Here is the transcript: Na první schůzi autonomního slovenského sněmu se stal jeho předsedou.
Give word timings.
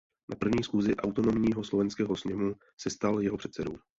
Na 0.29 0.35
první 0.35 0.63
schůzi 0.63 0.95
autonomního 0.95 1.63
slovenského 1.63 2.15
sněmu 2.15 2.53
se 2.81 2.89
stal 2.89 3.21
jeho 3.21 3.37
předsedou. 3.37 3.77